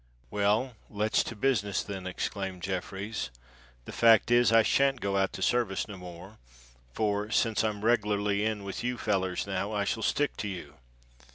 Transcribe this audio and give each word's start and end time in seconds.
"Well—let's 0.31 1.23
to 1.25 1.35
business, 1.35 1.83
then," 1.83 2.07
exclaimed 2.07 2.63
Jeffreys. 2.63 3.29
"The 3.85 3.91
fact 3.91 4.31
is, 4.31 4.51
I 4.51 4.63
shan't 4.63 4.99
go 4.99 5.15
out 5.15 5.31
to 5.33 5.43
service 5.43 5.87
no 5.87 5.95
more; 5.95 6.39
for, 6.91 7.29
since 7.29 7.63
I'm 7.63 7.85
reglarly 7.85 8.43
in 8.43 8.63
with 8.63 8.83
you 8.83 8.97
fellers 8.97 9.45
now, 9.45 9.73
I 9.73 9.83
shall 9.83 10.01
stick 10.01 10.35
to 10.37 10.47
you." 10.47 10.73